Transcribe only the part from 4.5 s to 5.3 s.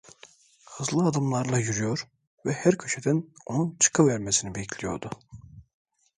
bekliyordu.